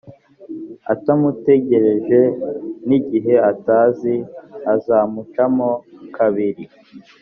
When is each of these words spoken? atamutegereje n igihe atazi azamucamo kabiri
atamutegereje 0.93 2.19
n 2.87 2.89
igihe 2.99 3.35
atazi 3.51 4.13
azamucamo 4.73 5.69
kabiri 6.15 6.63